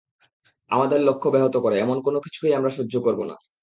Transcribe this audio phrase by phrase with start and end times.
[0.71, 3.35] আমাদের লক্ষ্য ব্যাহত করে, এমন কোনো কিছুকেই আমরা সহ্য করব না।